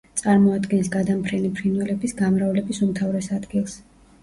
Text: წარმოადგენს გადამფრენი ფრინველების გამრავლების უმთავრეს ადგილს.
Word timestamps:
წარმოადგენს 0.19 0.89
გადამფრენი 0.95 1.51
ფრინველების 1.59 2.17
გამრავლების 2.23 2.83
უმთავრეს 2.89 3.31
ადგილს. 3.39 3.81